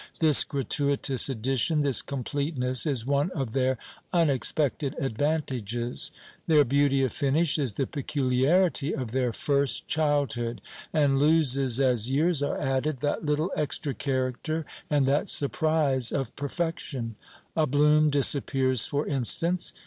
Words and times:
This 0.17 0.43
gratuitous 0.43 1.29
addition, 1.29 1.81
this 1.83 2.01
completeness, 2.01 2.87
is 2.87 3.05
one 3.05 3.29
of 3.35 3.53
their 3.53 3.77
unexpected 4.11 4.95
advantages. 4.97 6.11
Their 6.47 6.63
beauty 6.65 7.03
of 7.03 7.13
finish 7.13 7.59
is 7.59 7.73
the 7.73 7.85
peculiarity 7.85 8.95
of 8.95 9.11
their 9.11 9.31
first 9.31 9.87
childhood, 9.87 10.59
and 10.91 11.19
loses, 11.19 11.79
as 11.79 12.09
years 12.09 12.41
are 12.41 12.57
added, 12.59 13.01
that 13.01 13.23
little 13.27 13.51
extra 13.55 13.93
character 13.93 14.65
and 14.89 15.05
that 15.05 15.29
surprise 15.29 16.11
of 16.11 16.35
perfection. 16.35 17.15
A 17.55 17.67
bloom 17.67 18.09
disappears, 18.09 18.87
for 18.87 19.05
instance. 19.05 19.71